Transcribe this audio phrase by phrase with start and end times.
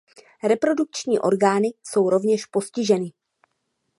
[0.43, 3.11] Reprodukční orgány jsou rovněž postiženy.